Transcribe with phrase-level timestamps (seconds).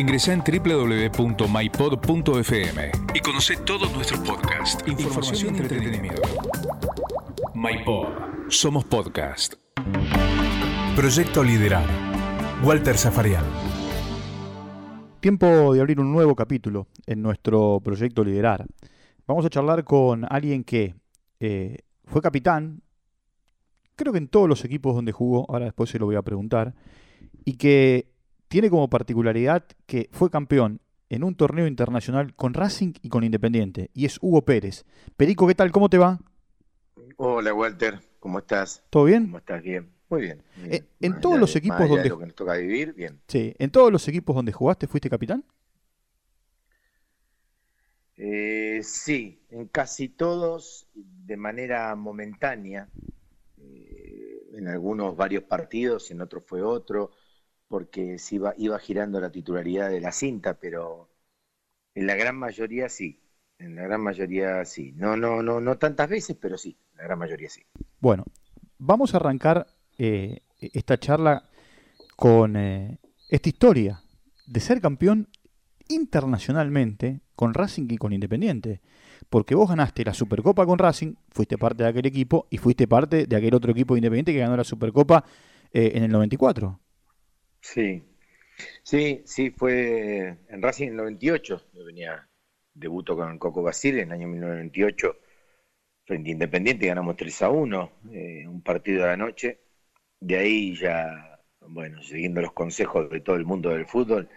[0.00, 1.52] Ingresa en www.mypod.fm
[3.14, 6.22] y conoce todos nuestros podcasts, información y entretenimiento.
[7.54, 8.48] MyPod.
[8.48, 9.56] Somos podcast.
[10.96, 11.84] Proyecto Liderar.
[12.64, 13.44] Walter Zafarian.
[15.20, 18.64] Tiempo de abrir un nuevo capítulo en nuestro proyecto Liderar.
[19.26, 20.94] Vamos a charlar con alguien que
[21.40, 21.76] eh,
[22.06, 22.80] fue capitán,
[23.96, 26.74] creo que en todos los equipos donde jugó, ahora después se lo voy a preguntar,
[27.44, 28.06] y que
[28.50, 33.90] tiene como particularidad que fue campeón en un torneo internacional con Racing y con Independiente,
[33.94, 34.84] y es Hugo Pérez.
[35.16, 35.70] Perico, ¿qué tal?
[35.70, 36.18] ¿Cómo te va?
[37.16, 38.82] Hola Walter, ¿cómo estás?
[38.90, 39.26] ¿Todo bien?
[39.26, 39.62] ¿Cómo estás?
[39.62, 39.88] Bien.
[40.08, 40.42] Muy bien.
[40.64, 43.20] Eh, en todos los equipos donde lo que nos toca vivir, bien.
[43.28, 45.44] Sí, en todos los equipos donde jugaste fuiste capitán?
[48.16, 52.88] Eh, sí, en casi todos de manera momentánea.
[53.58, 57.12] Eh, en algunos varios partidos, en otros fue otro
[57.70, 61.08] porque se iba, iba girando la titularidad de la cinta, pero
[61.94, 63.22] en la gran mayoría sí.
[63.58, 64.92] En la gran mayoría sí.
[64.96, 67.62] No, no, no, no tantas veces, pero sí, la gran mayoría sí.
[68.00, 68.24] Bueno,
[68.76, 69.68] vamos a arrancar
[69.98, 71.44] eh, esta charla
[72.16, 74.02] con eh, esta historia
[74.48, 75.28] de ser campeón
[75.88, 78.80] internacionalmente con Racing y con Independiente.
[79.28, 83.26] Porque vos ganaste la Supercopa con Racing, fuiste parte de aquel equipo y fuiste parte
[83.26, 85.24] de aquel otro equipo de Independiente que ganó la Supercopa
[85.72, 86.80] eh, en el 94.
[87.60, 88.02] Sí,
[88.82, 91.62] sí, sí, fue en Racing en el 98.
[91.72, 92.28] Yo venía,
[92.74, 95.16] debuto con Coco Basile en el año 1998
[96.10, 99.60] frente a Independiente, ganamos 3 a 1, eh, un partido de la noche.
[100.18, 104.28] De ahí ya, bueno, siguiendo los consejos de todo el mundo del fútbol,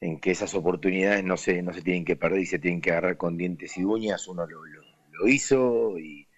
[0.00, 2.92] en que esas oportunidades no se, no se tienen que perder y se tienen que
[2.92, 6.28] agarrar con dientes y uñas, uno lo, lo, hizo y,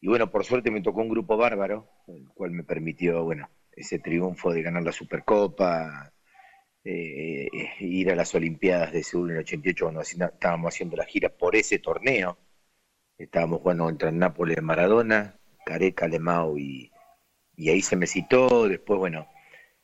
[0.00, 3.98] y, bueno, por suerte me tocó un grupo bárbaro, el cual me permitió, bueno, ese
[3.98, 6.12] triunfo de ganar la Supercopa,
[6.82, 7.48] eh,
[7.80, 11.54] ir a las Olimpiadas de Seúl en el 88 cuando estábamos haciendo la gira por
[11.54, 12.38] ese torneo.
[13.18, 16.90] Estábamos jugando contra el Nápoles Maradona, Careca, Lemao y,
[17.56, 18.68] y ahí se me citó.
[18.68, 19.28] Después, bueno,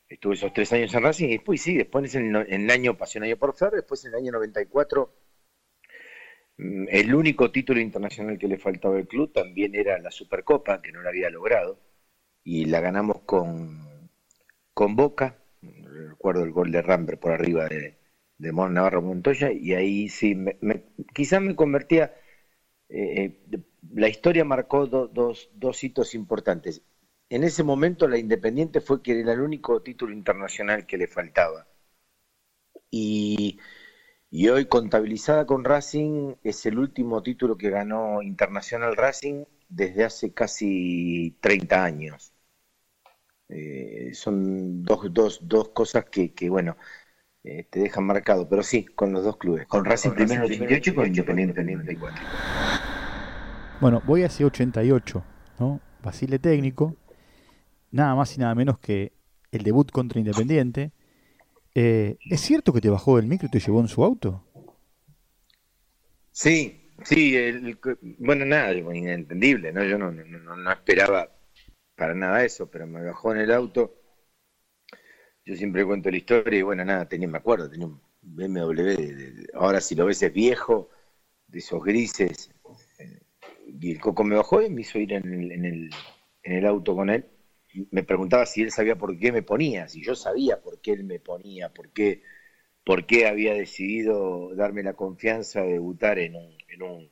[0.09, 3.39] estuve esos tres años en Racing y después sí, después en el, año, pasé un
[3.39, 5.13] por Fer, después en el año 94
[6.59, 10.93] mm, el único título internacional que le faltaba al club también era la Supercopa, que
[10.93, 11.92] no la había logrado
[12.45, 14.11] y la ganamos con,
[14.75, 17.99] con Boca, recuerdo el gol de Ramber por arriba de,
[18.39, 20.59] de Mon Navarro Montoya, y ahí sí, me,
[21.15, 22.15] quizás me convertía,
[22.89, 23.39] eh,
[23.95, 26.83] la historia marcó dos, dos hitos importantes.
[27.29, 31.67] En ese momento la Independiente fue que era el único título internacional que le faltaba.
[32.91, 33.59] Y,
[34.31, 40.33] y hoy contabilizada con Racing es el último título que ganó Internacional Racing desde hace
[40.35, 42.32] casi 30 años.
[43.55, 46.77] Eh, son dos, dos, dos cosas que, que bueno,
[47.45, 50.63] eh, te dejan marcado, pero sí, con los dos clubes, con Racing primero en el
[50.63, 52.23] 88 y con Independiente en el 94.
[53.81, 55.25] Bueno, voy hacia 88,
[55.59, 55.81] ¿no?
[56.03, 56.97] Basile técnico,
[57.91, 59.13] nada más y nada menos que
[59.51, 60.93] el debut contra Independiente.
[61.75, 64.45] Eh, ¿Es cierto que te bajó del micro y te llevó en su auto?
[66.31, 67.79] Sí, sí, el,
[68.19, 69.85] bueno, nada, inentendible, ¿no?
[69.85, 71.29] Yo no, no, no esperaba
[71.97, 73.95] para nada eso, pero me bajó en el auto.
[75.45, 79.81] Yo siempre cuento la historia y bueno, nada, tenía, me acuerdo, tenía un BMW, ahora
[79.81, 80.89] si lo ves es viejo,
[81.49, 82.51] de esos grises.
[83.67, 85.91] y el coco me bajó y me hizo ir en el, en el,
[86.43, 87.27] en el auto con él.
[87.91, 91.05] Me preguntaba si él sabía por qué me ponía, si yo sabía por qué él
[91.05, 92.23] me ponía, por qué,
[92.85, 97.11] por qué había decidido darme la confianza de debutar en un, en un,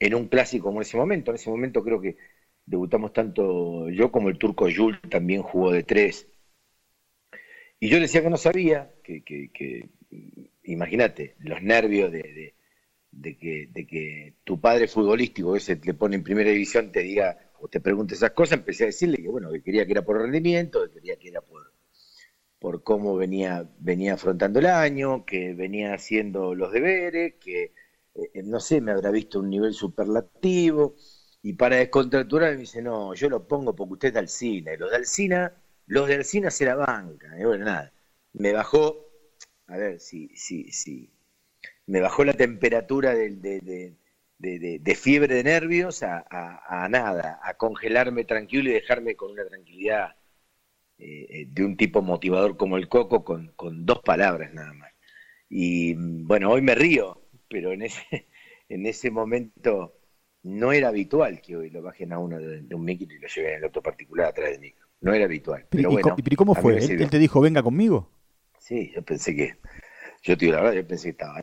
[0.00, 1.30] en un clásico como en ese momento.
[1.30, 2.16] En ese momento creo que
[2.66, 6.28] debutamos tanto yo como el turco Yul también jugó de tres.
[7.78, 9.88] Y yo decía que no sabía, que, que,
[10.64, 12.54] imagínate, los nervios de,
[13.12, 17.38] de, que, de que tu padre futbolístico, ese te pone en primera división, te diga
[17.60, 20.20] o te pregunte esas cosas, empecé a decirle que bueno, que quería que era por
[20.20, 21.72] rendimiento, que quería que era por,
[22.58, 27.72] por cómo venía, venía afrontando el año, que venía haciendo los deberes, que
[28.14, 30.96] eh, no sé, me habrá visto un nivel superlativo
[31.46, 34.74] y para descontracturar me dice, no, yo lo pongo porque usted es Alcina.
[34.74, 35.52] Y los de Alcina,
[35.86, 37.38] los de Alcina se la banca.
[37.38, 37.92] Y bueno, nada,
[38.32, 39.06] me bajó,
[39.68, 41.08] a ver, si, si, si,
[41.86, 43.94] me bajó la temperatura de, de,
[44.38, 49.46] de, de fiebre de nervios a, a, nada, a congelarme tranquilo y dejarme con una
[49.46, 50.16] tranquilidad
[50.98, 54.92] eh, eh, de un tipo motivador como el Coco con, con dos palabras nada más.
[55.48, 58.26] Y bueno, hoy me río, pero en ese,
[58.68, 59.96] en ese momento
[60.46, 63.52] no era habitual que hoy lo bajen a uno de, un micro y lo lleven
[63.52, 64.86] en el auto particular atrás del micro.
[65.00, 65.66] No era habitual.
[65.68, 66.78] Pero, ¿y, cómo fue?
[66.78, 68.10] ¿Él, te dijo, venga conmigo?
[68.58, 69.56] Sí, yo pensé que
[70.22, 71.40] Yo te digo la verdad, yo pensé que estaba.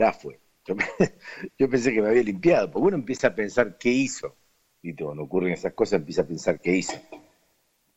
[0.65, 0.75] Yo,
[1.59, 4.37] yo pensé que me había limpiado, porque uno empieza a pensar qué hizo.
[4.81, 6.95] Y cuando ocurren esas cosas empieza a pensar qué hizo.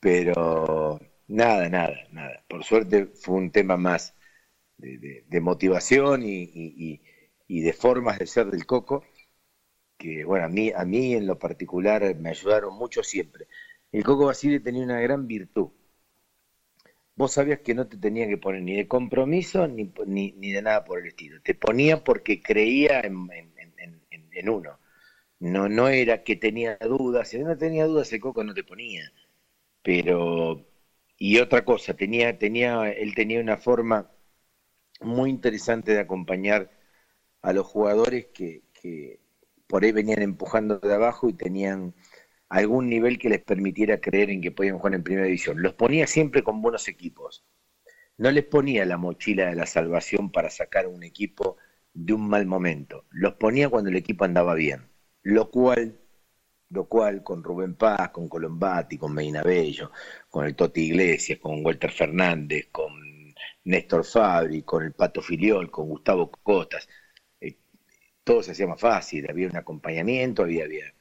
[0.01, 2.45] Pero nada, nada, nada.
[2.49, 4.15] Por suerte fue un tema más
[4.77, 7.01] de, motivación y,
[7.49, 9.05] de formas de ser del coco,
[9.99, 13.49] que bueno, a mí, a mí en lo particular me ayudaron mucho siempre.
[13.93, 15.71] El Coco Basile tenía una gran virtud.
[17.15, 20.85] Vos sabías que no te tenía que poner ni de compromiso ni, ni, de nada
[20.85, 21.41] por el estilo.
[21.43, 23.29] Te ponía porque creía en,
[24.33, 24.79] en, uno.
[25.41, 27.29] No, no era que tenía dudas.
[27.29, 29.11] Si no tenía dudas, el Coco no te ponía.
[29.83, 30.67] Pero,
[31.19, 34.11] y otra cosa, tenía, tenía, él tenía una forma
[35.01, 36.71] muy interesante de acompañar
[37.43, 38.63] a los jugadores que,
[39.67, 41.95] por ahí venían empujando de abajo y tenían
[42.49, 45.63] algún nivel que les permitiera creer en que podían jugar en primera división.
[45.63, 47.45] Los ponía siempre con buenos equipos.
[48.19, 51.57] No les ponía la mochila de la salvación para sacar a un equipo
[51.93, 53.05] de un mal momento.
[53.11, 54.89] Los ponía cuando el equipo andaba bien.
[55.23, 56.01] Lo cual,
[56.71, 59.91] lo cual con Rubén Paz, con Colombati, con Medina Bello,
[60.31, 62.93] con el Toti Iglesias, con Walter Fernández, con
[63.65, 66.89] Néstor Fabri, con el Pato Filiol, con Gustavo Costas.
[68.27, 70.93] Todo se hacía más fácil, había un acompañamiento, había, había,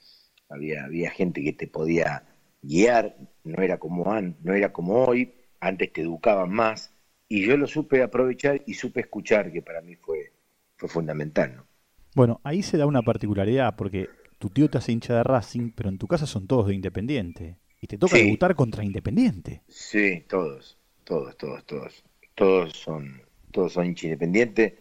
[0.47, 2.23] había, había gente que te podía
[2.61, 6.93] guiar, no era como no era como hoy, antes te educaban más,
[7.27, 10.33] y yo lo supe aprovechar y supe escuchar, que para mí fue,
[10.77, 11.55] fue fundamental.
[11.55, 11.65] ¿no?
[12.13, 14.07] Bueno, ahí se da una particularidad, porque
[14.37, 17.57] tu tío te hace hincha de Racing, pero en tu casa son todos de Independiente,
[17.81, 19.63] y te toca debutar contra Independiente.
[19.67, 22.03] Sí, todos, todos, todos, todos
[22.35, 24.73] todos son, todos son hinchas independientes,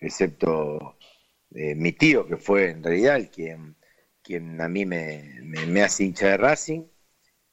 [0.00, 0.96] excepto
[1.54, 3.76] eh, mi tío, que fue en realidad quien,
[4.22, 6.84] quien a mí me, me, hace hincha de Racing.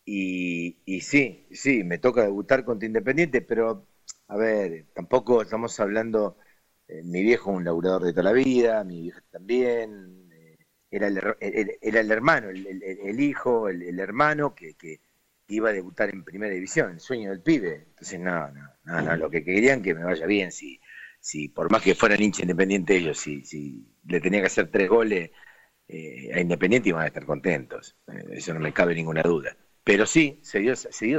[0.06, 3.88] Y, y, sí, sí, me toca debutar contra Independiente, pero
[4.28, 6.38] a ver, tampoco estamos hablando,
[6.88, 10.58] eh, mi viejo un laburador de toda la vida, mi vieja también, eh,
[10.90, 15.02] era, el, era el hermano, el, hijo, el, hermano que, que,
[15.48, 17.86] iba a debutar en primera división, el sueño del pibe.
[17.90, 20.80] Entonces, no, no, no, no, lo que querían que me vaya bien, si,
[21.20, 24.90] si por más que fueran hincha independiente ellos, si, si le tenía que hacer tres
[24.90, 25.32] goles
[25.88, 29.56] eh, a Independiente iban a estar contentos, eh, eso no me cabe ninguna duda.
[29.84, 31.18] Pero sí, se dio, se dio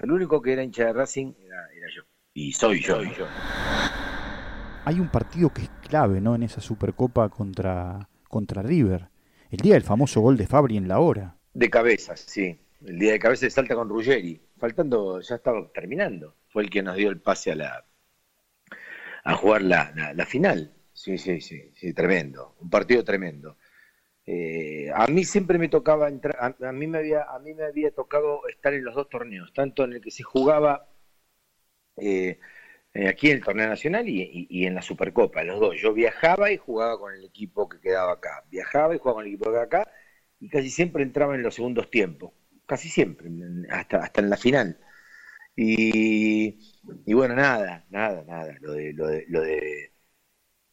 [0.00, 2.02] El único que era hincha de Racing era, yo.
[2.32, 3.26] Y soy yo, y yo.
[4.84, 6.34] Hay un partido que es clave, ¿no?
[6.36, 9.08] En esa Supercopa contra, contra River.
[9.50, 11.36] El día del famoso gol de Fabri en la hora.
[11.52, 16.36] De cabeza, sí el día de cabeza de Salta con Ruggeri, faltando, ya estaba terminando,
[16.48, 17.84] fue el que nos dio el pase a la
[19.24, 20.72] a jugar la, la, final.
[20.96, 23.58] Sí, sí, sí, sí, tremendo, un partido tremendo.
[24.26, 27.92] Eh, a mí siempre me tocaba entrar, a, mí me había, a mí me había
[27.92, 30.88] tocado estar en los dos torneos, tanto en el que se jugaba
[31.96, 32.38] eh,
[32.94, 35.76] eh, aquí en el torneo nacional y, en la Supercopa, los dos.
[35.80, 39.32] Yo viajaba y jugaba con el equipo que quedaba acá, viajaba y jugaba con el
[39.32, 39.92] equipo que quedaba acá
[40.40, 42.32] y casi siempre entraba en los segundos tiempos
[42.66, 43.30] casi siempre,
[43.70, 44.78] hasta, hasta en la final.
[45.56, 46.58] Y,
[47.06, 49.92] y bueno, nada, nada, nada, lo de, lo de, lo de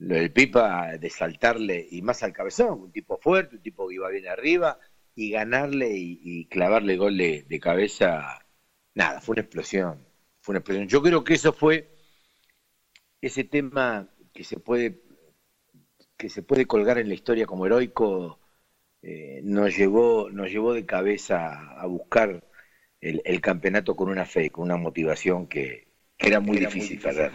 [0.03, 3.95] lo del Pipa de saltarle y más al cabezón, un tipo fuerte, un tipo que
[3.95, 4.77] iba bien arriba
[5.15, 8.45] y ganarle y, clavarle gol de, cabeza,
[8.95, 10.05] nada, fue una explosión,
[10.41, 10.87] fue una explosión.
[10.87, 11.89] Yo creo que eso fue
[13.21, 15.01] ese tema que se puede
[16.17, 18.39] que se puede colgar en la historia como heroico
[19.01, 22.43] eh, nos, llevó, nos llevó de cabeza a buscar
[23.01, 25.87] el, campeonato con una fe, con una motivación que,
[26.17, 27.31] era muy difícil perder.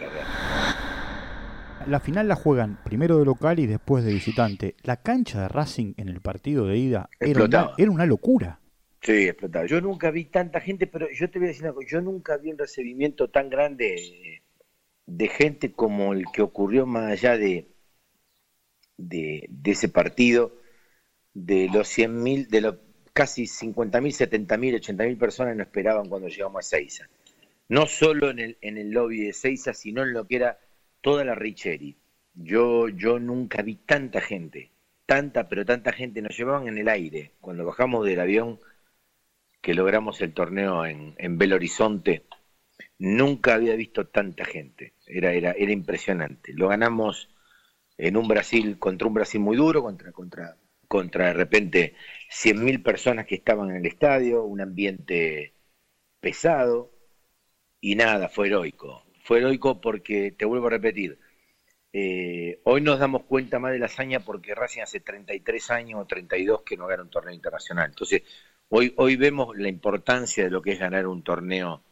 [1.87, 4.75] La final la juegan primero de local y después de visitante.
[4.83, 8.59] La cancha de Racing en el partido de ida era una, era una, locura.
[9.01, 9.65] Sí, explotaba.
[9.65, 12.51] Yo nunca vi tanta gente, pero yo te voy a decir algo, yo nunca vi
[12.51, 14.43] un recibimiento tan grande
[15.05, 17.67] de gente como el que ocurrió más allá de,
[18.97, 20.55] de, de ese partido
[21.33, 22.75] de los 100.000, de los
[23.13, 27.09] casi 50.000, 70.000, 80.000 personas no esperaban cuando llegamos a Seiza.
[27.67, 30.59] No solo en el, en el lobby de Seiza, sino en lo que era
[31.01, 31.97] toda la Richeri.
[32.33, 34.71] Yo, yo nunca vi tanta gente,
[35.05, 36.21] tanta, pero tanta gente.
[36.21, 37.33] Nos llevaban en el aire.
[37.41, 38.59] Cuando bajamos del avión,
[39.61, 42.25] que logramos el torneo en, en Belo Horizonte,
[42.99, 44.93] nunca había visto tanta gente.
[45.05, 46.53] Era, era, era impresionante.
[46.53, 47.29] Lo ganamos
[47.97, 50.57] en un Brasil, contra un Brasil muy duro, contra, contra
[50.89, 51.95] contra de repente
[52.31, 55.53] 100.000 personas que estaban en el estadio, un ambiente
[56.19, 56.91] pesado
[57.79, 59.05] y nada, fue heroico.
[59.29, 61.19] Fue heroico porque, te vuelvo a repetir,
[61.93, 66.07] eh, hoy nos damos cuenta más de la hazaña porque Racing hace 33 años o
[66.07, 67.89] 32 que no gana un torneo internacional.
[67.89, 68.23] Entonces,
[68.69, 71.83] hoy, hoy vemos la importancia de lo que es ganar un torneo,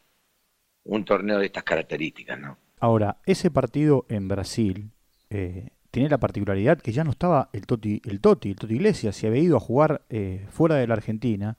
[0.82, 2.58] un torneo de estas características, ¿no?
[2.80, 4.90] Ahora, ese partido en Brasil
[5.30, 9.14] eh, tenía la particularidad que ya no estaba el Toti, el Toti, el Toti Iglesias,
[9.14, 11.56] se había ido a jugar eh, fuera de la Argentina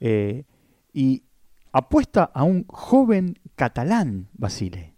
[0.00, 0.44] eh,
[0.94, 1.24] y
[1.72, 4.89] apuesta a un joven catalán, Basile.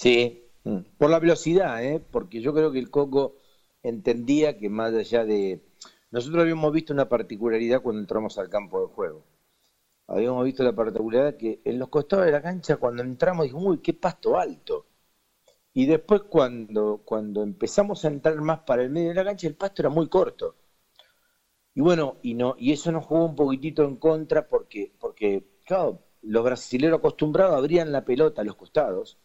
[0.00, 1.98] Sí, mm, por la velocidad, ¿eh?
[1.98, 3.34] porque yo creo que el Coco
[3.82, 5.60] entendía que más allá de...
[6.12, 9.24] Nosotros habíamos visto una particularidad cuando entramos al campo de juego.
[10.06, 13.78] Habíamos visto la particularidad que en los costados de la cancha, cuando entramos, dijimos, uy,
[13.78, 14.86] qué pasto alto.
[15.74, 19.56] Y después cuando, cuando empezamos a entrar más para el medio de la cancha, el
[19.56, 20.56] pasto era muy corto.
[21.74, 26.04] Y bueno, y no, y eso nos jugó un poquitito en contra porque, porque claro,
[26.22, 29.18] los brasileños acostumbrados abrían la pelota a los costados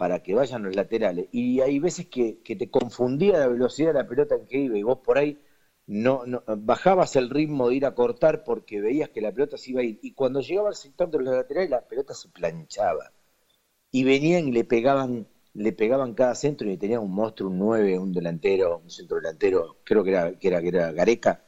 [0.00, 1.28] para que vayan los laterales.
[1.30, 4.82] Y hay veces que, te confundía la velocidad de la pelota en que iba y
[4.82, 5.38] vos por ahí
[5.86, 6.24] no,
[6.56, 9.84] bajabas el ritmo de ir a cortar porque veías que la pelota se iba a
[9.84, 9.98] ir.
[10.02, 13.12] Y cuando llegaba al sector de los laterales, la pelota se planchaba.
[13.90, 17.98] Y venían y le pegaban le pegaban cada centro y tenía un monstruo, un 9,
[17.98, 21.44] un delantero, un centro delantero, creo que era, que era, que era Gareca,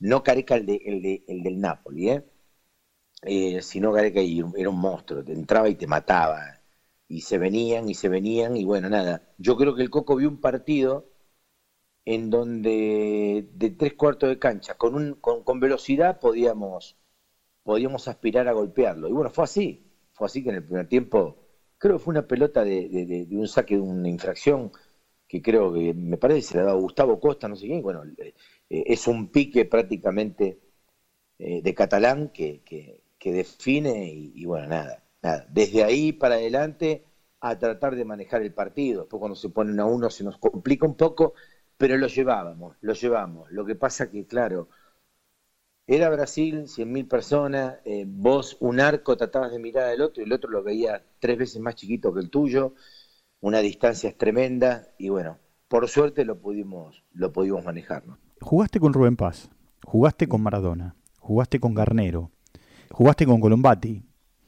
[0.00, 2.24] no Gareca el, de, el, de, el del Napoli, ¿eh?
[3.22, 6.55] eh sino Gareca y era un monstruo, te entraba y te mataba,
[7.08, 10.28] y se venían y se venían, y bueno, nada, yo creo que el Coco vio
[10.28, 11.10] un partido
[12.04, 16.96] en donde de tres cuartos de cancha, con, un, con, con velocidad podíamos,
[17.62, 21.46] podíamos aspirar a golpearlo, y bueno, fue así, fue así que en el primer tiempo
[21.78, 24.72] creo que fue una pelota de, un saque de una infracción
[25.28, 27.82] que creo que me parece que se le ha dado Gustavo Costa, no sé quién,
[27.82, 28.34] bueno, eh,
[28.68, 30.60] es un pique prácticamente
[31.38, 32.62] eh, de catalán que,
[33.24, 35.02] define y, bueno, nada,
[35.48, 37.04] Desde ahí para adelante
[37.40, 39.02] a tratar de manejar el partido.
[39.02, 41.34] Después cuando se ponen a uno se nos complica un poco,
[41.76, 43.50] pero lo llevábamos, lo llevamos.
[43.50, 44.68] Lo que pasa que, claro,
[45.86, 50.32] era Brasil, 100.000 personas, eh, vos un arco tratabas de mirar al otro y el
[50.32, 52.74] otro lo veía tres veces más chiquito que el tuyo,
[53.40, 58.02] una distancia tremenda y bueno, por suerte lo pudimos, lo pudimos manejar.
[58.40, 59.48] Jugaste con Rubén Paz,
[59.84, 62.32] jugaste con Maradona, jugaste con Garnero,
[62.90, 64.05] jugaste con Colombati.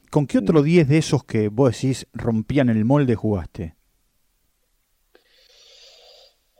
[0.09, 3.75] ¿Con qué otro 10 de esos que vos decís rompían el molde jugaste?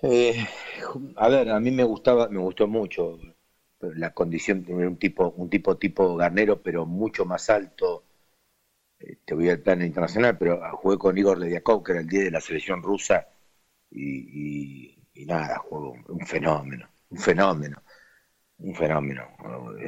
[0.02, 0.46] Eh,
[1.16, 3.20] a ver, a mí me gustaba, me gustó mucho
[3.82, 8.06] la condición de un tipo, un tipo tipo Garnero, pero mucho más alto.
[9.00, 12.26] Eh, te voy al plano internacional, pero jugué con Igor Lediakov, que era el 10
[12.26, 13.28] de la selección rusa,
[13.92, 17.82] y, nada, juego un fenómeno, un fenómeno,
[18.60, 19.28] un fenómeno.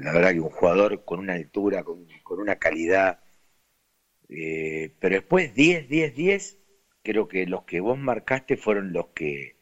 [0.02, 3.21] La verdad que un jugador con una altura, con, una calidad,
[4.32, 6.58] eh, pero después 10, 10, 10,
[7.04, 9.58] creo que los que vos marcaste fueron los que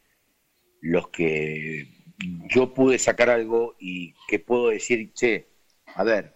[0.81, 1.87] los que
[2.49, 5.47] yo pude sacar algo y que puedo decir, che,
[5.87, 6.33] a ver,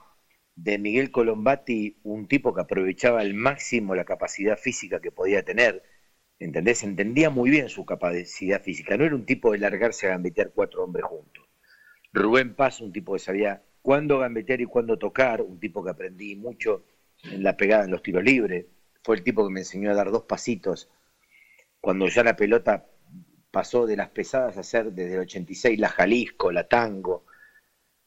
[0.55, 5.83] de Miguel Colombati, un tipo que aprovechaba al máximo la capacidad física que podía tener,
[6.39, 6.83] ¿entendés?
[6.83, 10.83] Entendía muy bien su capacidad física, no era un tipo de largarse a gambetear cuatro
[10.83, 11.47] hombres juntos.
[12.11, 16.35] Rubén Paz, un tipo que sabía cuándo gambetear y cuándo tocar, un tipo que aprendí
[16.35, 16.85] mucho
[17.23, 18.65] en la pegada en los tiros libres,
[19.03, 20.89] fue el tipo que me enseñó a dar dos pasitos
[21.83, 22.85] cuando ya la pelota
[23.51, 27.25] pasó de las pesadas a ser desde el 86 la Jalisco, la Tango.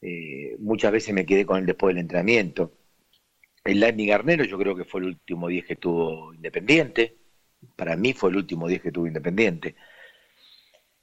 [0.01, 2.73] Eh, muchas veces me quedé con él después del entrenamiento.
[3.63, 7.17] El Lani Garnero yo creo que fue el último 10 que tuvo Independiente.
[7.75, 9.75] Para mí fue el último 10 que tuvo Independiente.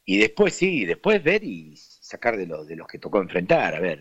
[0.04, 3.76] Y después sí, después ver y sacar de los, de los que tocó enfrentar.
[3.76, 4.00] A ver,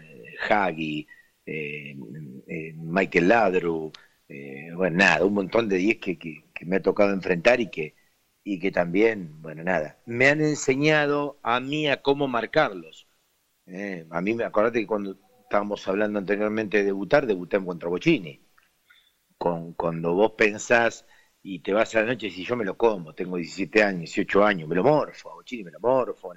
[0.49, 1.07] Hagi,
[1.45, 1.95] eh,
[2.47, 3.91] eh, Michael Ladru,
[4.75, 7.95] bueno, nada, un montón de 10 que, que me ha tocado enfrentar y que,
[8.43, 13.07] y que también, bueno, nada, me han enseñado a mí a cómo marcarlos.
[13.67, 17.89] Eh, a mí me acordate que cuando estábamos hablando anteriormente de debutar, debuté en contra
[17.89, 18.41] Bocini.
[19.37, 21.05] Con, cuando vos pensás
[21.41, 24.01] y te vas a la noche y si yo me lo como, tengo 17 años,
[24.01, 26.33] 18 años, me lo morfo, a Bocini me lo morfo,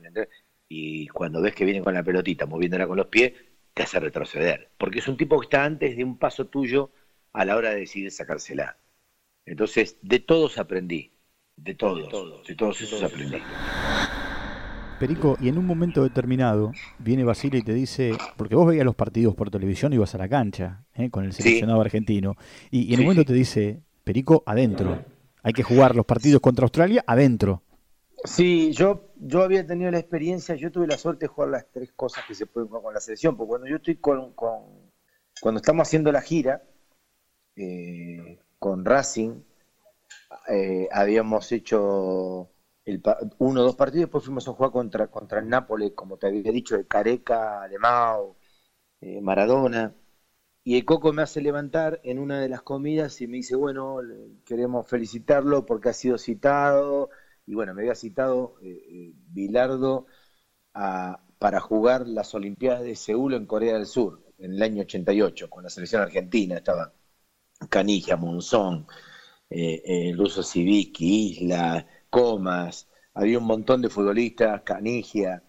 [0.69, 3.33] y cuando ves que viene con la pelotita moviéndola con los pies,
[3.77, 6.91] te hace retroceder, porque es un tipo que está antes de un paso tuyo
[7.35, 8.79] a la hora de decidir sacársela.
[9.45, 11.13] Entonces, de todos aprendí,
[11.57, 12.05] de todos,
[12.49, 13.37] de todos, esos aprendí.
[14.99, 18.95] Perico, y en un momento determinado viene Basile y te dice, porque vos veías los
[18.95, 21.11] partidos por televisión y vas a la cancha ¿eh?
[21.11, 22.35] con el seleccionado argentino,
[22.71, 25.05] y, en un momento te dice, Perico, adentro,
[25.43, 27.63] hay que jugar los partidos contra Australia adentro.
[28.27, 31.93] Sí, yo, yo había tenido la experiencia, yo tuve la suerte de jugar las tres
[31.93, 35.87] cosas que se pueden jugar con la selección, porque cuando yo estoy con, cuando estamos
[35.87, 36.63] haciendo la gira
[37.57, 39.43] eh, con Racing,
[40.49, 42.51] eh, habíamos hecho
[43.39, 46.53] uno o dos partidos, después fuimos a jugar contra, contra el Nápoles, como te había
[46.53, 48.37] dicho, de Careca, Alemão,
[49.23, 49.95] Maradona.
[50.65, 53.99] Y el Coco me hace levantar en una de las comidas y me dice, bueno,
[54.45, 57.11] queremos felicitarlo porque ha sido citado
[57.47, 60.07] y bueno, me había citado eh, eh, Bilardo
[61.39, 65.63] para jugar las Olimpiadas de Seúl en Corea del Sur, en el año 88, con
[65.65, 66.93] la selección argentina, estaba
[67.71, 68.87] Canigia, Monzón,
[69.49, 75.43] eh, Sivicki, Isla, Comas, había un montón de futbolistas, Canigia,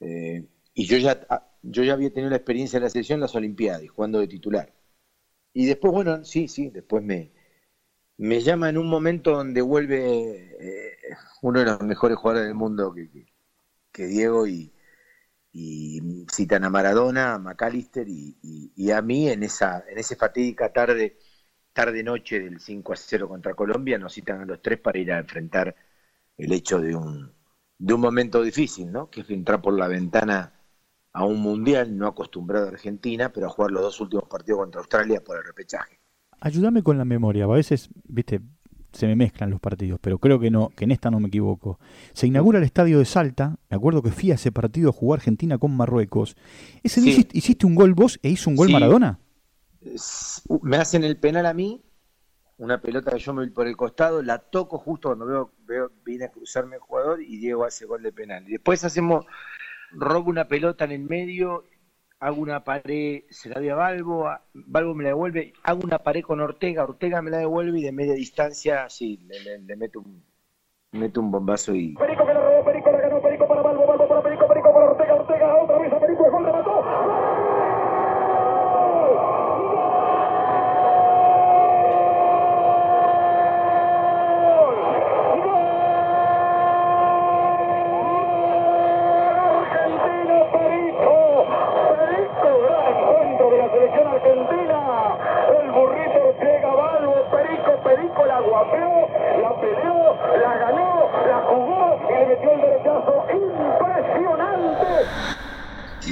[0.00, 3.34] y yo ya, ah, yo ya había tenido la experiencia en la selección en las
[3.34, 4.74] Olimpiadas, jugando de titular.
[5.54, 7.32] Y después, bueno, sí, sí, después me,
[8.16, 12.94] me llama en un momento donde vuelve eh, uno de los mejores jugadores del mundo
[13.92, 14.72] que, Diego y,
[16.32, 21.18] citan a Maradona, a McAllister y, a mí en esa, en esa fatídica tarde,
[21.72, 25.12] tarde noche del 5 a 0 contra Colombia, nos citan a los tres para ir
[25.12, 25.74] a enfrentar
[26.36, 27.32] el hecho de un,
[27.78, 29.10] de un momento difícil, ¿no?
[29.10, 30.52] Que es entrar por la ventana
[31.12, 34.80] a un mundial no acostumbrado a Argentina, pero a jugar los dos últimos partidos contra
[34.80, 36.00] Australia por el repechaje.
[36.40, 38.40] Ayúdame con la memoria, a veces, viste,
[38.92, 41.78] se me mezclan los partidos, pero creo que no, que en esta no me equivoco.
[42.12, 45.18] Se inaugura el estadio de Salta, me acuerdo que fui a ese partido a jugar
[45.18, 46.36] Argentina con Marruecos.
[46.82, 49.18] ¿Ese día hiciste, un gol vos e hizo un gol Maradona?
[50.62, 51.82] Me hacen el penal a mí,
[52.58, 55.90] una pelota que yo me voy por el costado, la toco justo cuando veo, veo
[56.04, 58.48] viene a cruzarme el jugador y Diego hace gol de penal.
[58.48, 59.26] Y después hacemos
[59.90, 61.64] robo una pelota en el medio,
[62.20, 66.22] hago una pared, se la doy a Balbo, Balbo me la devuelve, hago una pared
[66.22, 70.24] con Ortega, Ortega me la devuelve y de media distancia, sí, le, meto, un,
[70.92, 71.94] meto un bombazo y...
[71.94, 74.90] Perico que la robó, Perico la ganó, Perico para Balbo, Balbo para Perico, Perico para
[74.90, 77.44] Ortega, Ortega, otra vez a Perico, el gol la mató.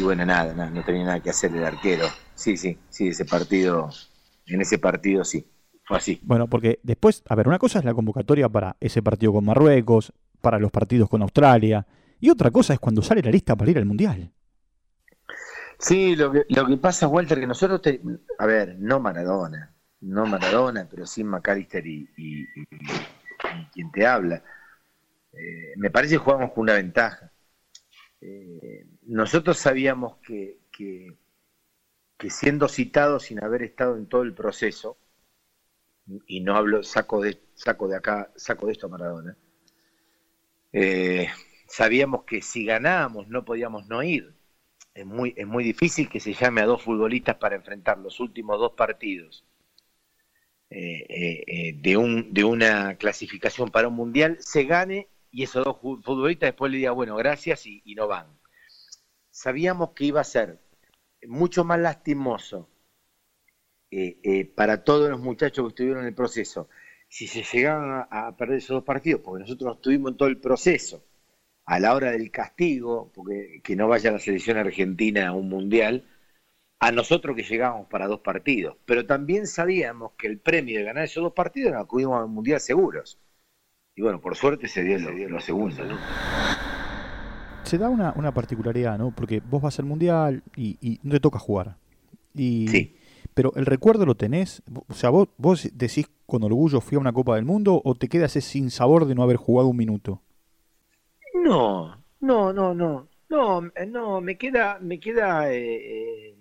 [0.02, 2.06] bueno, nada, no, tenía nada que hacer el arquero.
[2.34, 3.90] Sí, sí, sí, ese partido,
[4.46, 5.46] en ese partido sí,
[5.84, 6.20] fue así.
[6.22, 10.12] Bueno, porque después, a ver, una cosa es la convocatoria para ese partido con Marruecos,
[10.40, 11.86] para los partidos con Australia,
[12.20, 14.32] y otra cosa es cuando sale la lista para ir al Mundial.
[15.78, 17.80] Sí, lo que, lo que pasa, Walter, que nosotros,
[18.38, 22.46] a ver, no Maradona, no Maradona, pero sí McAllister y, y,
[23.72, 24.42] quien te habla.
[25.32, 27.31] Eh, me parece que jugamos con una ventaja.
[28.24, 31.16] Eh, nosotros sabíamos que, que,
[32.30, 34.96] siendo citados sin haber estado en todo el proceso,
[36.26, 39.36] y no hablo, saco de, saco de acá, saco de esto a Maradona,
[40.72, 41.28] eh,
[41.66, 44.32] sabíamos que si ganábamos no podíamos no ir.
[44.94, 48.58] Es muy, es muy difícil que se llame a dos futbolistas para enfrentar los últimos
[48.58, 49.44] dos partidos
[50.70, 56.48] eh, de, un, de una clasificación para un mundial, se gane y esos dos futbolistas
[56.48, 58.26] después le digan, bueno, gracias y, no van.
[59.30, 60.60] Sabíamos que iba a ser
[61.26, 62.68] mucho más lastimoso
[63.90, 66.68] eh, eh, para todos los muchachos que estuvieron en el proceso
[67.12, 71.04] si se llegaban a, perder esos dos partidos, porque nosotros estuvimos en todo el proceso,
[71.66, 76.08] a la hora del castigo, porque que no vaya la selección argentina a un mundial,
[76.80, 78.78] a nosotros que llegábamos para dos partidos.
[78.86, 82.60] Pero también sabíamos que el premio de ganar esos dos partidos nos acudimos al mundial
[82.60, 83.18] seguros.
[83.94, 85.98] Y bueno, por suerte se dio, se dio lo segundo, ¿no?
[87.64, 89.10] Se da una, una, particularidad, ¿no?
[89.10, 91.76] Porque vos vas al mundial y, y no te toca jugar.
[92.34, 92.96] Y, sí.
[93.34, 94.62] Pero el recuerdo lo tenés.
[94.88, 98.08] O sea, vos, vos decís con orgullo fui a una Copa del Mundo o te
[98.08, 100.22] quedas ese sin sabor de no haber jugado un minuto.
[101.34, 103.08] No, no, no, no.
[103.28, 105.50] No, no, me queda, me queda.
[105.50, 106.36] Eh, eh,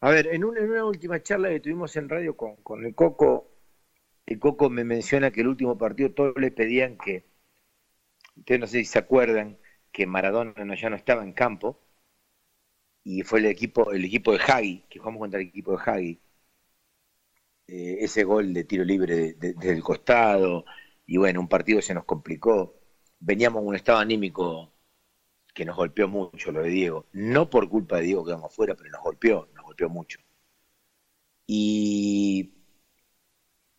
[0.00, 2.94] a ver, en una, en una última charla que tuvimos en radio con, con el
[2.94, 3.48] Coco,
[4.28, 7.24] el Coco me menciona que el último partido todos le pedían que,
[8.36, 9.58] ustedes no sé si se acuerdan,
[9.92, 11.80] que Maradona ya no estaba en campo,
[13.04, 16.20] y fue el equipo, el equipo de Hagi, que jugamos contra el equipo de Hagi.
[17.66, 20.64] Eh, ese gol de tiro libre desde el costado,
[21.06, 22.74] y bueno, un partido se nos complicó.
[23.20, 24.72] Veníamos en un estado anímico
[25.54, 27.06] que nos golpeó mucho lo de Diego.
[27.12, 30.18] No por culpa de Diego que quedamos fuera, pero nos golpeó, nos golpeó mucho.
[31.46, 32.57] Y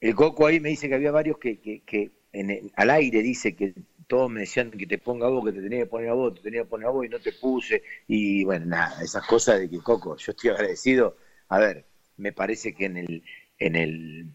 [0.01, 3.73] el Coco ahí me dice que había varios que, en al aire dice que
[4.07, 6.41] todos me decían que te ponga vos, que te tenía que poner a vos, te
[6.41, 7.83] tenía que poner a vos y no te puse.
[8.07, 11.17] Y bueno, nada, esas cosas de que Coco, yo estoy agradecido.
[11.49, 11.85] A ver,
[12.17, 13.23] me parece que en el,
[13.59, 14.25] en el,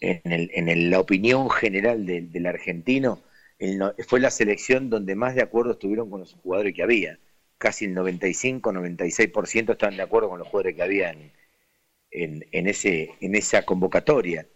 [0.00, 3.22] en, el, en la opinión general del, argentino,
[4.06, 7.18] fue la selección donde más de acuerdo estuvieron con los jugadores que había.
[7.58, 13.10] Casi el 95, 96% estaban de acuerdo con los jugadores que había en, en, ese,
[13.20, 14.46] en esa convocatoria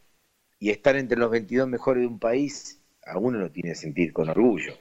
[0.63, 4.13] y estar entre los 22 mejores de un país a uno lo tiene que sentir
[4.13, 4.75] con orgullo.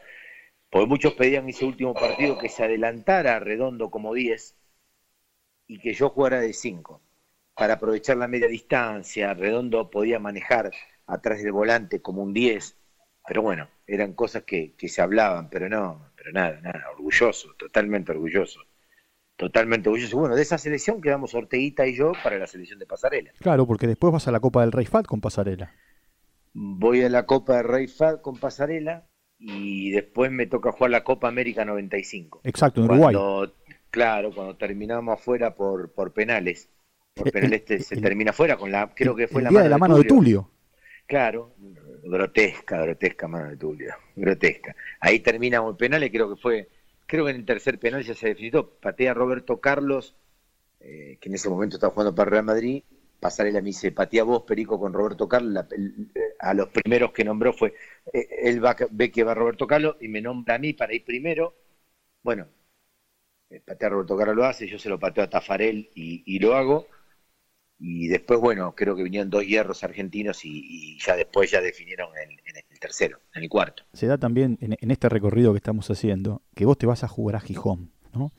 [0.70, 4.56] Porque muchos pedían ese último partido que se adelantara Redondo como 10
[5.66, 7.02] y que yo jugara de 5
[7.56, 9.34] para aprovechar la media distancia.
[9.34, 10.70] Redondo podía manejar
[11.08, 12.78] atrás del volante como un 10,
[13.28, 18.12] pero bueno, eran cosas que, que se hablaban, pero no, pero nada, nada, orgulloso, totalmente
[18.12, 18.62] orgulloso
[19.42, 20.20] totalmente orgulloso.
[20.20, 23.32] Bueno, de esa selección quedamos Orteguita y yo para la selección de Pasarela.
[23.40, 25.74] Claro, porque después vas a la Copa del Rey FAT con Pasarela.
[26.54, 29.08] Voy a la Copa del Rey FAT con Pasarela
[29.40, 32.42] y después me toca jugar la Copa América 95.
[32.44, 33.16] Exacto, en Uruguay.
[33.90, 36.70] Claro, cuando terminamos afuera por, por penales.
[37.16, 39.78] Por eh, penales se termina afuera con la, creo que fue la mano de la
[39.80, 40.52] mano de Tulio.
[41.08, 41.56] Claro,
[42.04, 44.76] grotesca, grotesca mano de Tulio, grotesca.
[45.00, 46.70] Ahí terminamos penales, creo que fue
[47.12, 50.16] creo que en el tercer penal ya se definió, patea Roberto Carlos,
[50.80, 52.84] eh, que en ese momento estaba jugando para Real Madrid,
[53.20, 57.52] Pasarela me dice, patea vos, Perico, con Roberto Carlos, eh, a los primeros que nombró
[57.52, 57.74] fue,
[58.14, 61.54] eh, él ve que va Roberto Carlos y me nombra a mí para ir primero,
[62.24, 62.48] bueno,
[63.66, 66.88] patea Roberto Carlos lo hace, yo se lo pateo a Tafarel y, lo hago,
[67.84, 72.32] y después, bueno, creo que vinieron dos hierros argentinos y, ya después ya definieron en,
[72.46, 73.84] en tercero, en el cuarto.
[73.94, 77.38] Se da también en, este recorrido que estamos haciendo que vos te vas a jugar
[77.38, 78.34] a Gijón, ¿no?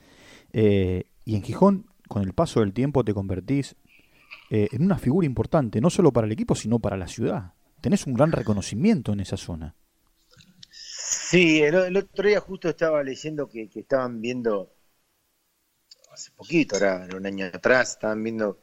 [0.52, 3.74] Eh, y en Gijón, con el paso del tiempo, te convertís
[4.50, 7.54] eh, en una figura importante, no solo para el equipo, sino para la ciudad.
[7.80, 9.74] Tenés un gran reconocimiento en esa zona.
[10.70, 14.72] Sí, el, otro día justo estaba leyendo que, estaban viendo,
[16.12, 18.60] hace poquito, era un año atrás, estaban viendo,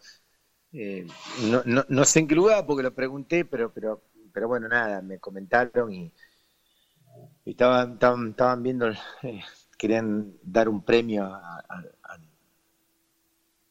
[0.74, 1.08] eh,
[1.44, 4.02] no, no, no, sé en qué lugar porque lo pregunté, pero, pero
[4.34, 6.14] pero bueno, nada, me comentaron y,
[7.46, 8.90] estaban, estaban, viendo,
[9.24, 9.42] eh,
[9.78, 11.64] querían dar un premio a,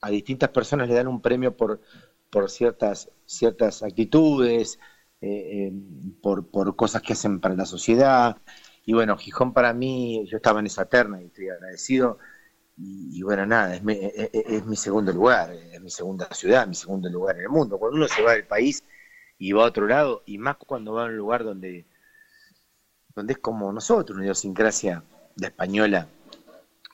[0.00, 1.80] a, distintas personas, le dan un premio por,
[2.30, 4.78] por ciertas, ciertas actitudes,
[5.20, 5.72] eh, eh,
[6.22, 8.36] por, por cosas que hacen para la sociedad.
[8.86, 12.18] Y bueno, Gijón para mí, yo estaba en esa terna y estoy agradecido.
[12.80, 17.08] Y, bueno, nada, es mi, es mi segundo lugar, es mi segunda ciudad, mi segundo
[17.08, 17.76] lugar en el mundo.
[17.76, 18.84] Cuando uno se va del país,
[19.38, 21.86] y va a otro lado, y más cuando va a un lugar donde,
[23.14, 25.02] donde es como nosotros, una idiosincrasia
[25.36, 26.08] de española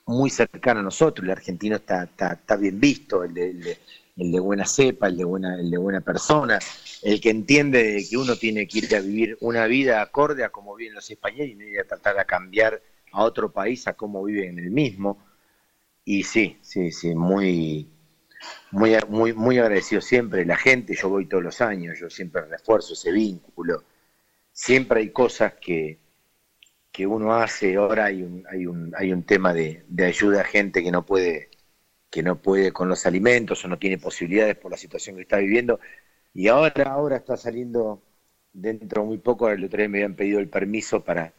[0.05, 3.77] muy cercana a nosotros, el argentino está, está, bien visto, el de,
[4.17, 6.59] el, de, buena cepa, el de buena, el de buena persona,
[7.01, 10.75] el que entiende que uno tiene que ir a vivir una vida acorde a cómo
[10.75, 12.79] viven los españoles y no ir a tratar de cambiar
[13.11, 15.17] a otro país a cómo viven en el mismo.
[16.05, 17.89] Y sí, sí, sí, muy,
[18.71, 20.45] muy, muy, muy agradecido siempre.
[20.45, 23.83] La gente, yo voy todos los años, yo siempre refuerzo ese vínculo.
[24.51, 25.99] Siempre hay cosas que,
[26.91, 27.75] que uno hace.
[27.75, 31.49] Ahora hay un, hay un, hay un tema de, ayuda a gente que no puede
[32.11, 35.37] que no puede con los alimentos o no tiene posibilidades por la situación que está
[35.37, 35.79] viviendo.
[36.33, 38.01] Y ahora, ahora está saliendo
[38.53, 41.33] dentro muy poco, el otro día me habían pedido el permiso para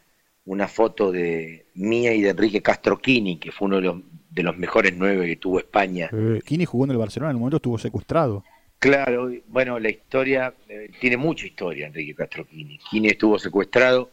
[0.45, 4.03] una foto de mía y de Enrique Castroquini, que fue uno de los
[4.37, 6.11] de los mejores nueve que tuvo España.
[6.12, 8.44] Eh, Kini jugó en el Barcelona, en el momento estuvo secuestrado.
[8.79, 12.79] Claro, bueno, la historia, eh, tiene mucha historia Enrique Castro Kini.
[12.90, 14.11] Kini estuvo secuestrado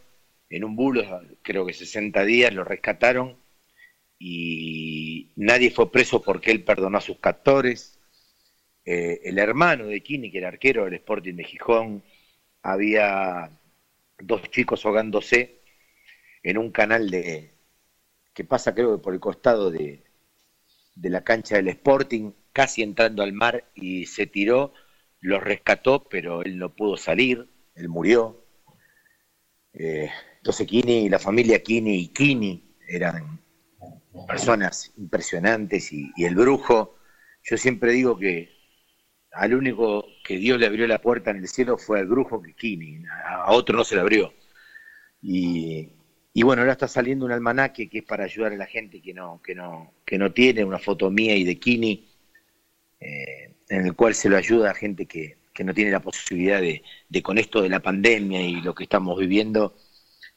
[0.50, 1.04] en un bulo,
[1.42, 3.36] creo que 60 días, lo rescataron
[4.18, 8.00] y nadie fue preso porque él perdonó a sus captores.
[8.86, 12.02] Eh, el hermano de Kini, que era arquero del Sporting de Gijón,
[12.62, 13.52] había
[14.20, 15.60] dos chicos ahogándose
[16.44, 17.52] en un canal de
[18.34, 20.02] que pasa creo que por el costado de,
[20.96, 24.74] de la cancha del Sporting, casi entrando al mar y se tiró,
[25.20, 28.46] lo rescató, pero él no pudo salir, él murió.
[29.74, 33.42] Eh, entonces Kini, la familia Kini y Kini eran
[34.28, 36.98] personas impresionantes y, el brujo,
[37.44, 38.52] yo siempre digo que
[39.32, 42.54] al único que Dios le abrió la puerta en el cielo fue al brujo que
[42.54, 44.34] Kini, a, a otro no se le abrió.
[45.22, 45.90] Y,
[46.34, 49.14] y bueno, ahora está saliendo un almanaque que es para ayudar a la gente que
[49.14, 52.10] no, que no, que no tiene una foto mía y de Kini,
[53.00, 56.84] eh, en el cual se lo ayuda a gente que, no tiene la posibilidad de,
[57.24, 59.76] con esto de la pandemia y lo que estamos viviendo,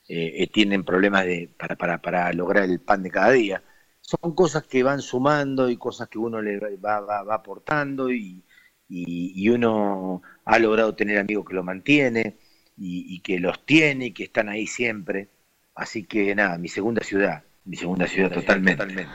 [0.09, 3.63] eh, eh, tienen problemas de, para, para, para lograr el pan de cada día.
[4.01, 8.45] Son cosas que van sumando y cosas que uno le va, va, aportando y,
[8.89, 12.39] y, uno ha logrado tener amigos que lo mantiene
[12.77, 15.31] y, y que los tiene y que están ahí siempre.
[15.77, 19.07] Así que nada, mi segunda ciudad, mi segunda ciudad totalmente.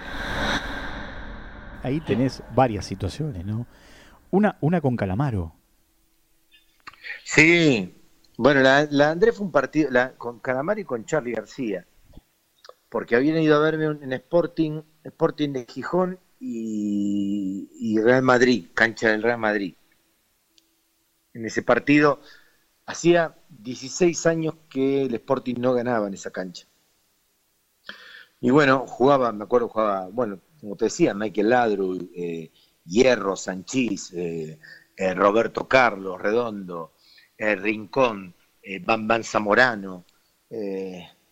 [1.82, 3.66] Ahí tenés varias situaciones, ¿no?
[4.30, 5.56] Una, una con Calamaro.
[7.24, 7.96] Sí,
[8.38, 11.88] bueno, la, la Andrés fue un partido la, con Calamaro y con Charlie García,
[12.90, 19.24] porque habían ido a verme en Sporting, Sporting de Gijón y Real Madrid, cancha del
[19.24, 19.74] Real Madrid.
[21.34, 22.22] En ese partido
[22.92, 26.68] hacía 16 años que el Sporting no ganaba en esa cancha.
[28.40, 32.52] Y bueno, jugaba, me acuerdo, jugaba, bueno, como te decía, Michael Ladru, eh,
[32.86, 34.60] Hierro, Sanchís, eh,
[34.98, 36.94] eh, Roberto Carlos, Redondo,
[37.38, 38.36] Rincón,
[38.86, 40.06] Bam Zamorano,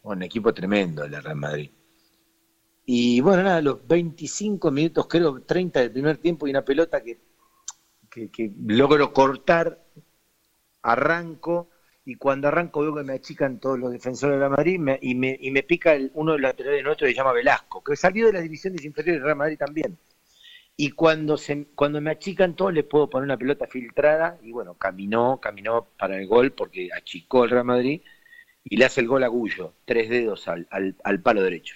[0.02, 1.69] un equipo tremendo el Real Madrid.
[2.86, 7.19] Y bueno, nada, los 25 minutos, creo 30 del primer tiempo y una pelota que,
[8.10, 9.88] que, que logro cortar,
[10.82, 11.70] arranco
[12.06, 15.38] y cuando arranco veo que me achican todos los defensores de la Madrid y, me,
[15.39, 18.28] y me pica el, uno de los laterales nuestro que se llama Velasco, que salió
[18.28, 19.98] de las divisiones inferiores de Real Madrid también.
[20.76, 24.76] Y cuando, se, cuando me achican todos les puedo poner una pelota filtrada y bueno,
[24.76, 28.02] caminó, caminó para el gol porque achicó el Real Madrid
[28.63, 30.68] y le hace el gol a Gullo, tres dedos al,
[31.04, 31.76] al, palo derecho.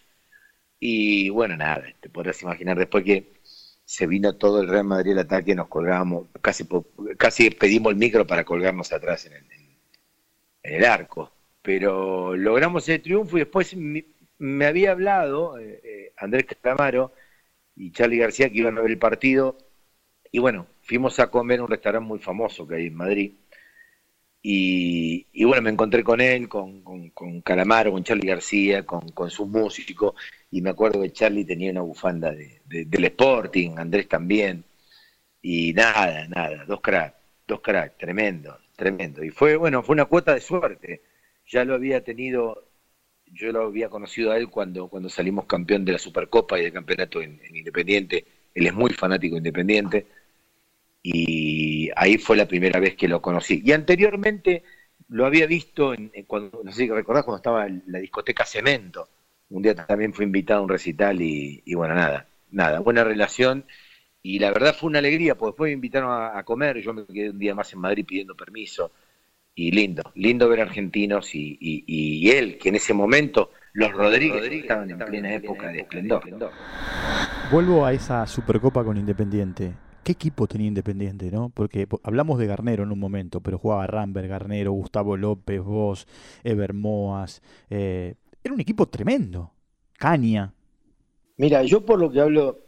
[0.79, 3.33] Y bueno, nada, te podrás imaginar después que
[3.85, 6.67] se vino todo el Real Madrid al ataque, nos colgamos, casi,
[7.17, 9.45] casi pedimos el micro para colgarnos atrás en el,
[10.63, 11.31] en el arco.
[11.61, 17.13] Pero logramos el triunfo y después me, había hablado eh, eh, Andrés Calamaro
[17.75, 19.57] y Charlie García que iban a ver el partido.
[20.31, 23.33] Y bueno, fuimos a comer en un restaurante muy famoso que hay en Madrid.
[24.45, 29.47] Y, bueno, me encontré con él, con, con, Calamaro, con Charlie García, con, con sus
[29.47, 30.15] músicos.
[30.51, 34.63] Y me acuerdo que Charlie tenía una bufanda de, del Sporting, Andrés también.
[35.41, 37.15] Y nada, nada, dos cracks,
[37.47, 39.23] dos cracks, tremendo tremendo.
[39.23, 41.01] Y fue, bueno, fue una cuota de suerte.
[41.47, 42.67] Ya lo había tenido,
[43.27, 46.73] yo lo había conocido a él cuando, cuando salimos campeón de la Supercopa y del
[46.73, 48.25] campeonato en, Independiente.
[48.53, 50.05] Él es muy fanático de Independiente.
[51.01, 51.52] Y
[51.95, 53.61] ahí fue la primera vez que lo conocí.
[53.63, 54.63] Y anteriormente
[55.09, 59.09] lo había visto, en, cuando, no sé si recordás, cuando estaba en la discoteca Cemento.
[59.49, 63.65] Un día también fue invitado a un recital y, y bueno, nada, nada, buena relación
[64.25, 67.29] y la verdad fue una alegría, porque después me invitaron a, comer, yo me quedé
[67.29, 68.91] un día más en Madrid pidiendo permiso,
[69.53, 74.97] y lindo, lindo ver argentinos y, él, que en ese momento los Rodríguez, estaban en
[74.97, 76.23] plena época de esplendor.
[77.51, 79.73] Vuelvo a esa Supercopa con Independiente.
[80.03, 81.49] ¿Qué equipo tenía Independiente, no?
[81.49, 86.07] Porque hablamos de Garnero en un momento, pero jugaba Rambert, Garnero, Gustavo López, Vos,
[86.43, 87.41] Ever Moas.
[87.69, 89.51] Eh, era un equipo tremendo.
[89.97, 90.53] Caña.
[91.37, 92.63] Mira, yo por lo que hablo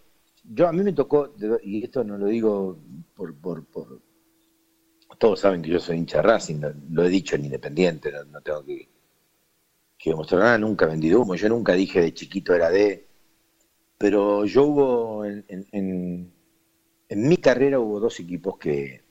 [0.54, 2.78] yo a mí me tocó, y esto no lo digo
[3.16, 3.66] por, por,
[5.18, 8.90] todos saben que yo soy hincha Racing, lo, he dicho en Independiente, no, tengo que,
[9.98, 13.08] que demostrar nada, nunca he vendido humo, yo nunca dije de chiquito era de,
[13.98, 16.32] pero yo hubo, en,
[17.10, 19.04] mi carrera hubo dos equipos que,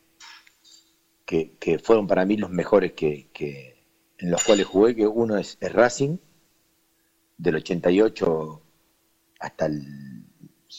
[1.25, 3.31] que, fueron para mí los mejores que,
[4.19, 6.19] en los cuales jugué, que uno es, es Racing,
[7.37, 8.63] del 88
[9.41, 10.25] hasta el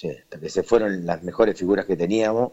[0.04, 2.52] hasta que se fueron las mejores figuras que teníamos,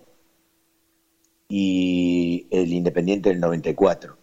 [1.48, 4.16] y el Independiente del 94.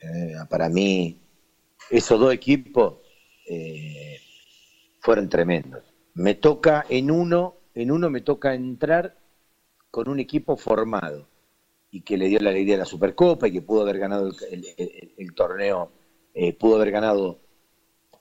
[0.00, 1.20] Eh, para mí,
[1.90, 2.98] esos dos equipos
[3.48, 4.18] eh,
[5.00, 5.82] fueron tremendos.
[6.14, 9.18] Me toca en uno, en uno me toca entrar
[9.90, 11.26] con un equipo formado
[11.90, 15.34] y que le dio la alegría a la Supercopa y que pudo haber ganado el,
[15.34, 15.90] torneo,
[16.34, 17.40] eh, pudo haber ganado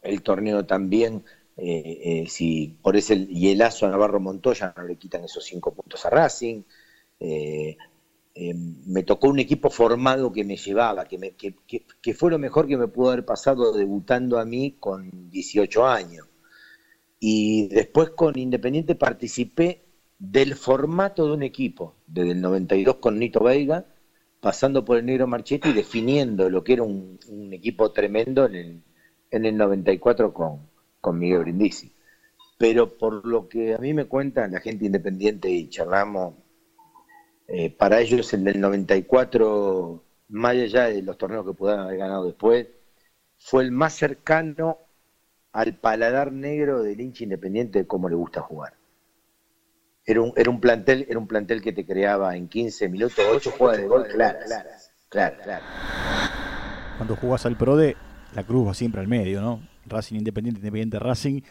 [0.02, 1.24] el torneo también
[1.56, 6.06] eh, eh, si por ese hielazo a Navarro Montoya no le quitan esos cinco puntos
[6.06, 6.64] a Racing.
[8.86, 11.34] Me tocó un equipo formado que me llevaba, que,
[12.02, 16.26] que, fue lo mejor que me pudo haber pasado debutando a mí con 18 años.
[17.20, 19.89] Y después con Independiente participé
[20.20, 23.86] del formato de un equipo, desde el 92 con Nito Veiga,
[24.42, 27.18] pasando por el Negro Marchetti y definiendo lo que era un,
[27.52, 28.84] equipo tremendo en el,
[29.32, 30.70] en el 94 con,
[31.02, 31.92] con Miguel Brindisi.
[32.58, 36.36] Pero por lo que a mí me cuentan la gente independiente y charlamos,
[37.48, 42.26] eh, para ellos el del 94, más allá de los torneos que pudieran haber ganado
[42.26, 42.68] después,
[43.38, 44.78] fue el más cercano
[45.54, 48.79] al paladar negro del hincha independiente de cómo le gusta jugar.
[50.10, 53.52] Era un, era un plantel, era un plantel que te creaba en 15 minutos, 8
[53.52, 54.40] jugadas de gol claro,
[55.08, 55.66] claro, claro.
[56.98, 57.96] Cuando jugás al PRODE,
[58.34, 59.62] la cruz va siempre al medio, ¿no?
[59.86, 61.42] Racing Independiente, Independiente Racing,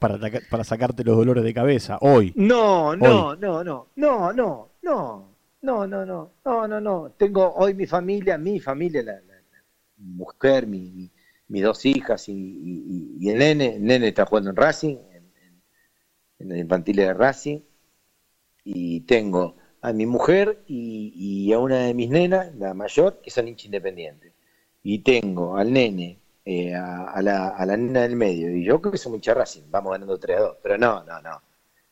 [0.00, 0.18] para,
[0.50, 2.32] para sacarte los dolores de cabeza, hoy.
[2.34, 7.14] No, no, no, no, no, no, no, no, no, no, no, no, no.
[7.16, 9.20] Tengo hoy mi familia, mi familia, la,
[9.96, 11.08] mujer, mi,
[11.46, 15.30] mis dos hijas y, el nene, el nene está jugando en Racing, en,
[16.40, 17.60] en, el infantil de Racing,
[18.74, 23.48] y tengo a mi mujer y, a una de mis nenas, la mayor, que son
[23.48, 24.32] hincha independientes.
[24.82, 28.54] Y tengo al nene eh, a, la, a, la, nena del medio.
[28.54, 30.56] Y yo creo que soy muy Racing, vamos ganando 3 a 2.
[30.62, 31.42] Pero no, no, no.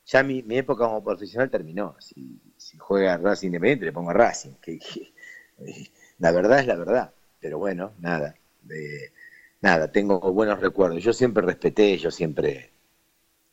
[0.05, 1.97] Ya mi, mi época como profesional terminó.
[1.99, 4.55] Si, si juega Racing Independiente, le pongo a Racing.
[4.61, 7.13] Que, eh, la verdad es la verdad.
[7.41, 8.37] pero bueno, nada.
[9.63, 11.03] nada, tengo buenos recuerdos.
[11.03, 12.71] Yo siempre respeté, yo siempre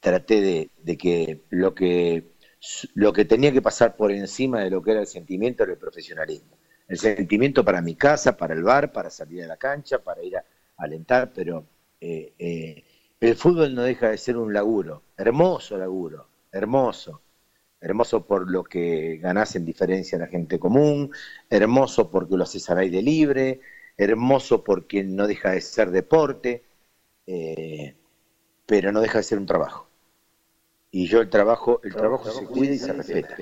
[0.03, 2.32] traté de, que lo que
[2.93, 5.77] lo que tenía que pasar por encima de lo que era el sentimiento era el
[5.77, 6.57] profesionalismo.
[6.87, 10.37] El sentimiento para mi casa, para el bar, para salir a la cancha, para ir
[10.37, 10.45] a,
[10.77, 11.65] alentar, pero
[12.01, 12.83] eh, eh,
[13.19, 17.21] el fútbol no deja de ser un laburo, hermoso laburo, hermoso,
[17.79, 21.11] hermoso por lo que ganás en diferencia a la gente común,
[21.49, 23.61] hermoso porque lo haces al aire libre,
[23.97, 26.63] hermoso porque no deja de ser deporte,
[27.27, 27.95] eh,
[28.65, 29.92] pero no deja de ser un trabajo.
[30.95, 33.35] Y yo el trabajo, el trabajo, se cuida y se respeta.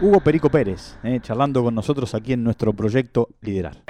[0.00, 3.82] Hugo Perico Pérez, eh, charlando con nosotros aquí en nuestro proyecto Liderar.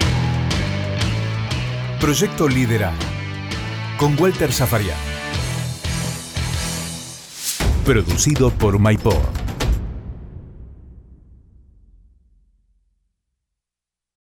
[2.01, 2.95] Proyecto Liderar
[3.99, 4.97] con Walter Zafarian.
[7.85, 9.46] Producido por MyPod.